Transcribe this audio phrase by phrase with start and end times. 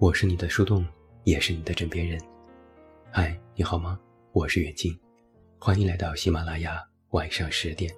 [0.00, 0.82] 我是你的树洞，
[1.24, 2.18] 也是你的枕边人。
[3.10, 4.00] 嗨，你好吗？
[4.32, 4.98] 我是远近，
[5.58, 7.94] 欢迎来到喜马拉雅晚上十点。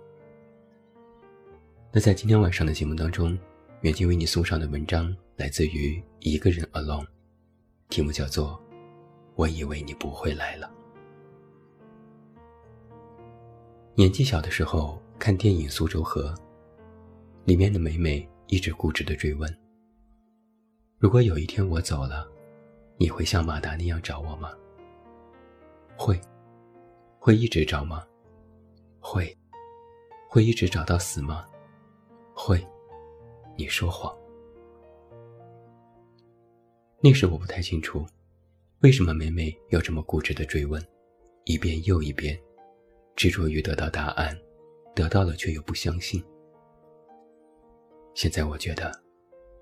[1.93, 3.39] 那在今天晚上的节目当中，
[3.83, 7.07] 远近为你送上的文章来自于一个人 alone，
[7.89, 8.49] 题目叫做
[9.37, 10.69] 《我以为你不会来了》。
[13.95, 16.35] 年纪小的时候看电影《苏州河》，
[17.45, 19.57] 里面的美美一直固执的追问。
[21.03, 22.31] 如果有一天我走了，
[22.97, 24.57] 你会像马达那样找我吗？
[25.97, 26.17] 会，
[27.19, 28.07] 会一直找吗？
[29.01, 29.37] 会，
[30.29, 31.45] 会一直找到死吗？
[32.33, 32.65] 会，
[33.57, 34.17] 你说谎。
[37.01, 38.07] 那时我不太清楚，
[38.83, 40.81] 为什么美美要这么固执的追问，
[41.47, 42.41] 一遍又一遍，
[43.17, 44.39] 执着于得到答案，
[44.95, 46.23] 得到了却又不相信。
[48.15, 48.93] 现在我觉得，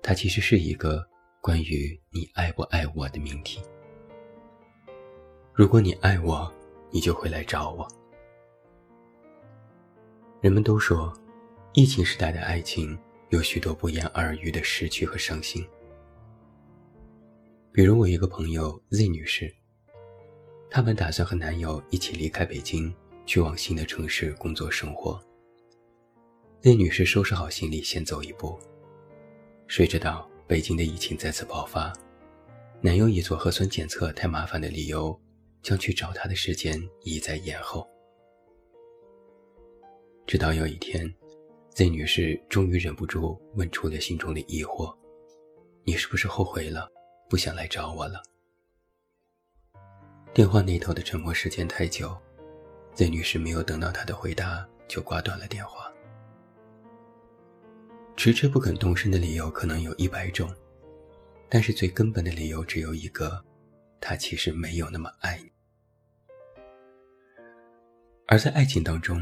[0.03, 1.03] 它其实是一个。
[1.41, 3.59] 关于你爱不爱我的命题。
[5.55, 6.53] 如果你爱我，
[6.91, 7.87] 你就会来找我。
[10.39, 11.11] 人们都说，
[11.73, 12.95] 疫情时代的爱情
[13.29, 15.67] 有许多不言而喻的失去和伤心。
[17.71, 19.51] 比如我一个朋友 Z 女士，
[20.69, 22.93] 她本打算和男友一起离开北京，
[23.25, 25.19] 去往新的城市工作生活。
[26.61, 28.59] Z 女士收拾好行李，先走一步，
[29.65, 30.29] 谁知道？
[30.51, 31.93] 北京的疫情再次爆发，
[32.81, 35.17] 男友以做核酸检测太麻烦的理由，
[35.63, 37.89] 将去找她的时间一再延后。
[40.27, 41.09] 直到有一天
[41.69, 44.93] ，Z 女士终于忍不住问出了心中的疑惑
[45.87, 46.91] ：“你是不是后悔了，
[47.29, 48.21] 不想来找我了？”
[50.35, 52.13] 电话那头的沉默时间太久
[52.93, 55.89] ，Z 女士没有等到他的回答，就挂断了电话。
[58.17, 60.53] 迟迟不肯动身的理由可能有一百种，
[61.49, 63.43] 但是最根本的理由只有一个：
[63.99, 65.51] 他其实没有那么爱你。
[68.27, 69.19] 而在爱情当中，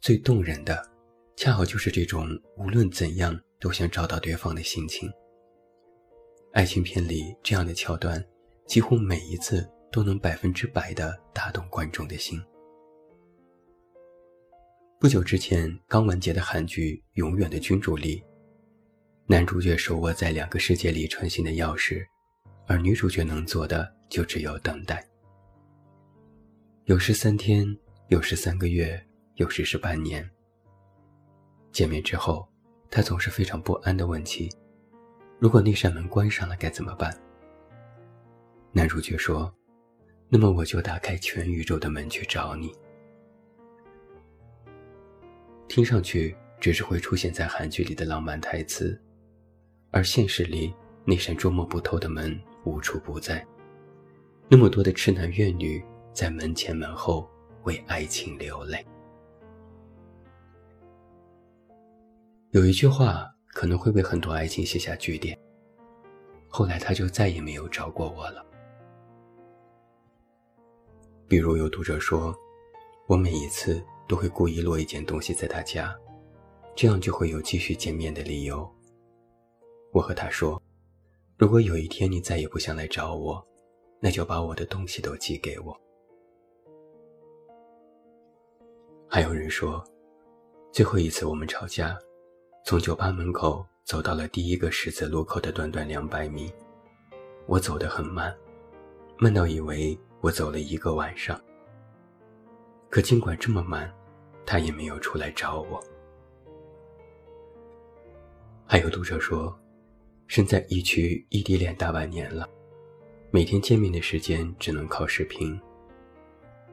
[0.00, 0.88] 最动人的，
[1.36, 5.10] 恰好就是这种无论怎样都想找到对方的心情。
[6.52, 8.24] 爱情片里这样的桥段，
[8.66, 12.40] 几乎每一次都能百分之百的打动观众的心。
[15.00, 18.22] 不久之前刚完结的韩剧《永远的君主》里，
[19.24, 22.06] 男主角手握在两个世界里穿行的钥匙，
[22.66, 25.02] 而女主角能做的就只有等待。
[26.84, 27.66] 有时三天，
[28.08, 29.02] 有时三个月，
[29.36, 30.28] 有时是半年。
[31.72, 32.46] 见面之后，
[32.90, 34.50] 他总是非常不安地问起
[35.40, 37.10] ：“如果那扇门关上了该怎么办？”
[38.70, 39.50] 男主角说
[40.28, 42.70] ：“那么我就打开全宇宙的门去找你。”
[45.70, 49.00] 听上去只是会出现在韩剧里的浪漫台词，
[49.92, 53.46] 而现实里那扇捉摸不透的门无处不在，
[54.48, 55.80] 那么多的痴男怨女
[56.12, 57.30] 在门前门后
[57.62, 58.84] 为爱情流泪。
[62.50, 65.38] 有一句话可能会为很多爱情写下句点，
[66.48, 68.44] 后来他就再也没有找过我了。
[71.28, 72.36] 比如有读者说，
[73.06, 73.80] 我每一次。
[74.10, 75.96] 都会故意落一件东西在他家，
[76.74, 78.68] 这样就会有继续见面的理由。
[79.92, 80.60] 我和他说，
[81.38, 83.40] 如果有一天你再也不想来找我，
[84.00, 85.80] 那就把我的东西都寄给我。
[89.08, 89.80] 还有人说，
[90.72, 91.96] 最后一次我们吵架，
[92.64, 96.52] 从酒吧门口走到了第一个十字路口的短短两百米，
[97.46, 98.36] 我走得很慢，
[99.18, 101.40] 慢到以为我走了一个晚上。
[102.88, 103.88] 可尽管这么慢。
[104.50, 105.80] 他也没有出来找我。
[108.66, 109.56] 还有读者说，
[110.26, 112.50] 身在疫区异地恋大半年了，
[113.30, 115.56] 每天见面的时间只能靠视频。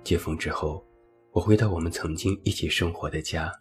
[0.04, 0.84] 解封之后，
[1.32, 3.54] 我回到我们曾经一起生活的家。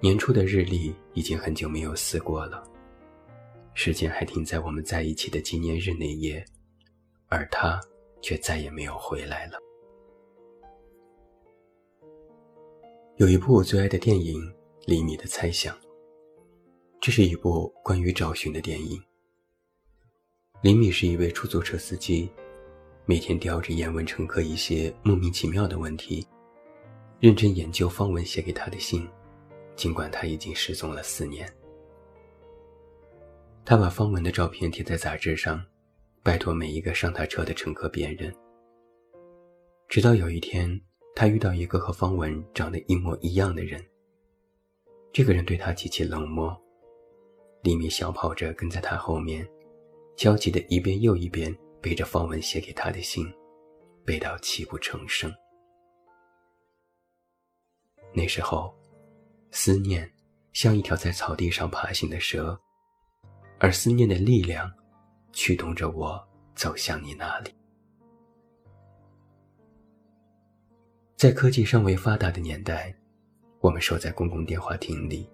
[0.00, 2.60] 年初的日历已经很久没有撕过了，
[3.72, 6.44] 时间还停在我们在一起的纪念日那夜，
[7.28, 7.80] 而他
[8.20, 9.60] 却再也没有回来了。
[13.16, 14.38] 有一部我最爱的电影
[14.86, 15.74] 《厘米的猜想》，
[17.00, 19.02] 这是一部关于找寻的电影。
[20.60, 22.30] 李米是一位出租车司机，
[23.06, 26.28] 每天叼着烟问乘客一些莫名其妙的问题，
[27.18, 29.08] 认真研究方文写给他的信，
[29.76, 31.50] 尽管他已经失踪了四年。
[33.64, 35.64] 他把方文的照片贴在杂志上，
[36.22, 38.30] 拜托每一个上他车的乘客辨认。
[39.88, 40.78] 直到有一天。
[41.18, 43.82] 他遇到一个和方文长得一模一样的人。
[45.14, 46.54] 这个人对他极其冷漠，
[47.62, 49.48] 李米小跑着跟在他后面，
[50.14, 53.26] 焦急的一遍又一遍背着方文写给他的信，
[54.04, 55.32] 背到泣不成声。
[58.12, 58.76] 那时候，
[59.50, 60.12] 思念
[60.52, 62.60] 像一条在草地上爬行的蛇，
[63.58, 64.70] 而思念的力量
[65.32, 66.22] 驱动着我
[66.54, 67.50] 走向你那里。
[71.16, 72.94] 在科技尚未发达的年代，
[73.60, 75.26] 我们守在公共电话亭里，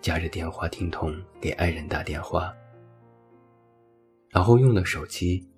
[0.00, 2.52] 夹着电话听筒给爱人打电话，
[4.30, 5.48] 然后用了手机，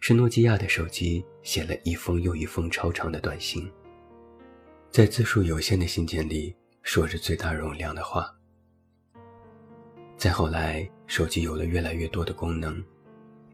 [0.00, 3.66] 是诺基亚的手机，写了一封又一封超长的短信。
[4.90, 8.30] 在字数有限的信件里说着最大容量的话。
[10.18, 12.84] 再后来，手机有了越来越多的功能，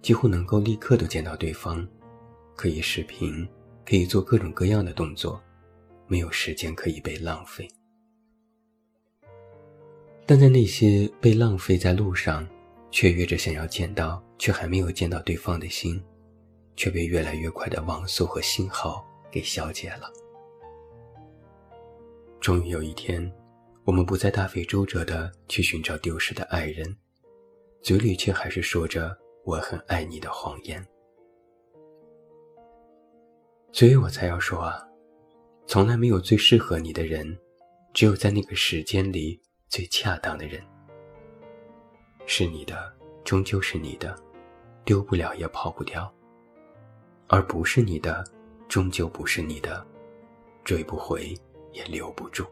[0.02, 1.86] 几乎能够立刻的见到对方，
[2.56, 3.48] 可以视频，
[3.86, 5.40] 可以做各种各样的动作，
[6.08, 7.68] 没有时间可以被浪费。
[10.26, 12.44] 但在那些被浪费在路上，
[12.90, 16.02] 雀跃着想要见到却还没有见到对方的心，
[16.74, 20.10] 却被越来越快的网速和信号给消解了。
[22.40, 23.32] 终于有一天，
[23.84, 26.96] 我们不再大费周折的去寻找丢失的爱人，
[27.80, 29.16] 嘴里却还是说着
[29.46, 30.84] “我很爱你”的谎言。
[33.76, 34.82] 所以我才要说啊，
[35.66, 37.38] 从来没有最适合你的人，
[37.92, 39.38] 只有在那个时间里
[39.68, 40.64] 最恰当的人。
[42.24, 42.90] 是你的，
[43.22, 44.18] 终究是你的，
[44.82, 46.10] 丢不了也跑不掉；
[47.26, 48.24] 而不是你的，
[48.66, 49.86] 终究不是你的，
[50.64, 51.36] 追不回。
[51.74, 52.46] 也留不住。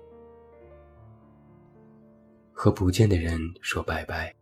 [2.53, 4.35] 和不见的人说拜拜，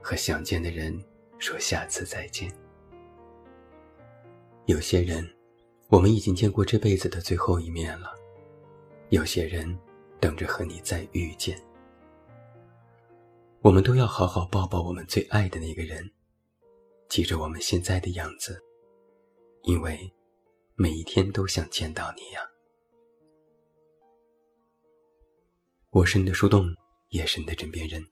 [0.00, 0.98] 和想见的人
[1.38, 2.50] 说下次再见。
[4.64, 5.30] 有些人，
[5.94, 8.08] 我们已经见过这辈子的最后一面了；
[9.10, 9.78] 有些人，
[10.18, 11.56] 等着和你再遇见。
[13.60, 16.10] 我们都要好好抱抱我们最爱的那个人，
[17.08, 18.60] 记着我们现在的样子，
[19.62, 20.12] 因为
[20.74, 22.40] 每一天都想见到你呀。
[25.90, 26.74] 我是你的树洞，
[27.10, 28.04] 也是你的枕边人。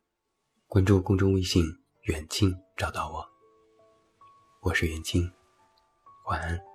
[0.68, 1.64] 关注公众微信
[2.06, 3.28] “远近”，找到我。
[4.60, 5.28] 我是远近，
[6.26, 6.71] 晚安。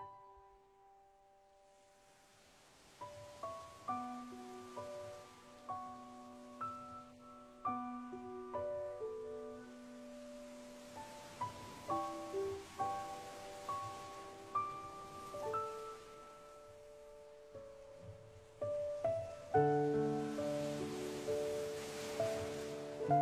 [23.07, 23.19] thank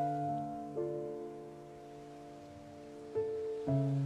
[3.68, 4.05] you